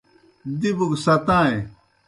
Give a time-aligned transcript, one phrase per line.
[0.49, 1.57] ةدِبوْ گہ ستائیں۔